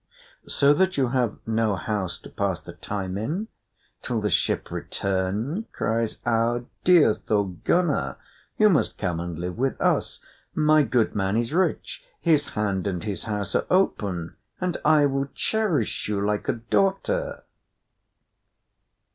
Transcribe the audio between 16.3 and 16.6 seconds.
a